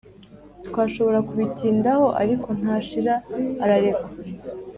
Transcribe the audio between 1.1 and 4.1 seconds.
kubitindaho, ariko ntashira ararekwa,